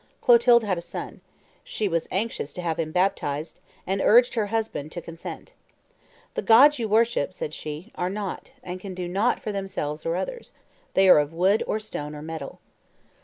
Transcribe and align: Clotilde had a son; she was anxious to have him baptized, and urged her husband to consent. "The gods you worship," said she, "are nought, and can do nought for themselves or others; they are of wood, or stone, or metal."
Clotilde 0.19 0.63
had 0.63 0.79
a 0.79 0.81
son; 0.81 1.21
she 1.63 1.87
was 1.87 2.07
anxious 2.09 2.53
to 2.53 2.61
have 2.63 2.79
him 2.79 2.91
baptized, 2.91 3.59
and 3.85 4.01
urged 4.01 4.33
her 4.33 4.47
husband 4.47 4.91
to 4.91 4.99
consent. 4.99 5.53
"The 6.33 6.41
gods 6.41 6.79
you 6.79 6.89
worship," 6.89 7.35
said 7.35 7.53
she, 7.53 7.91
"are 7.93 8.09
nought, 8.09 8.49
and 8.63 8.79
can 8.79 8.95
do 8.95 9.07
nought 9.07 9.39
for 9.41 9.51
themselves 9.51 10.03
or 10.03 10.15
others; 10.15 10.53
they 10.95 11.07
are 11.07 11.19
of 11.19 11.35
wood, 11.35 11.61
or 11.67 11.77
stone, 11.77 12.15
or 12.15 12.23
metal." 12.23 12.57